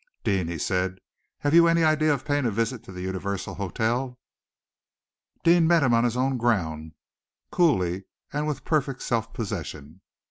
[0.23, 0.97] "Deane," he said,
[1.41, 4.17] "have you any idea of paying a visit to the Universal Hotel?"
[5.43, 6.93] Deane met him on his own ground,
[7.51, 10.01] coolly, and with perfect self possession.